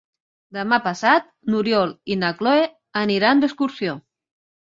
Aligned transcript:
Demà 0.55 0.77
passat 0.85 1.27
n'Oriol 1.55 1.93
i 2.15 2.17
na 2.23 2.33
Cloè 2.41 2.65
aniran 3.03 3.45
d'excursió. 3.45 3.97